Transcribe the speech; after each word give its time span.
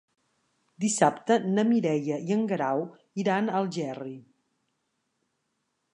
Dissabte 0.85 1.37
na 1.57 1.65
Mireia 1.73 2.17
i 2.31 2.35
en 2.37 2.41
Guerau 2.53 2.83
iran 3.25 3.51
a 3.51 3.57
Algerri. 3.61 4.17